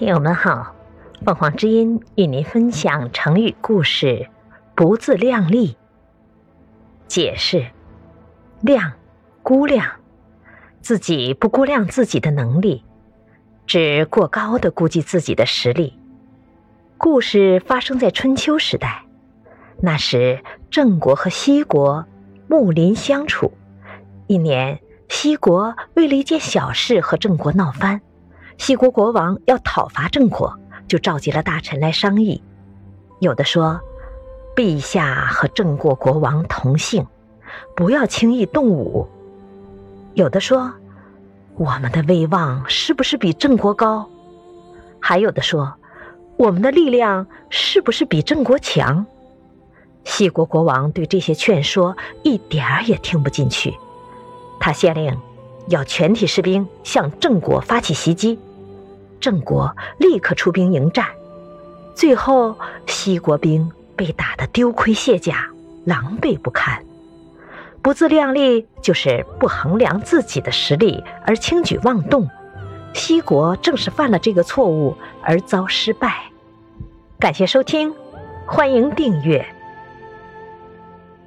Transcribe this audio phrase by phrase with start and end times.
[0.00, 0.74] 听友们好，
[1.26, 4.30] 凤凰之音与您分享成语故事
[4.74, 5.76] “不自量力”。
[7.06, 7.66] 解释：
[8.62, 8.92] 量，
[9.42, 9.86] 估量，
[10.80, 12.82] 自己不估量自己的能力，
[13.66, 15.98] 指过高的估计自己的实力。
[16.96, 19.04] 故事发生在春秋时代，
[19.82, 22.06] 那时郑国和西国
[22.48, 23.52] 睦邻相处。
[24.28, 24.80] 一年，
[25.10, 28.00] 西国为了一件小事和郑国闹翻。
[28.60, 30.54] 西国国王要讨伐郑国，
[30.86, 32.42] 就召集了大臣来商议。
[33.18, 33.80] 有的说
[34.54, 37.06] ：“陛下和郑国国王同姓，
[37.74, 39.08] 不要轻易动武。”
[40.12, 40.70] 有的说
[41.56, 44.06] ：“我们的威望是不是比郑国高？”
[45.00, 45.72] 还有的说
[46.36, 49.06] ：“我们的力量是不是比郑国强？”
[50.04, 53.74] 西国国王对这些劝说一点儿也听不进去，
[54.60, 55.16] 他下令
[55.68, 58.38] 要全体士兵向郑国发起袭击。
[59.20, 61.06] 郑国立刻出兵迎战，
[61.94, 65.46] 最后西国兵被打得丢盔卸甲，
[65.84, 66.82] 狼狈不堪。
[67.82, 72.28] 不自量力就是不衡量自己的实力而轻举妄动，
[72.94, 76.24] 西国正是犯了这个错误而遭失败。
[77.18, 77.94] 感谢收听，
[78.46, 79.46] 欢迎订阅。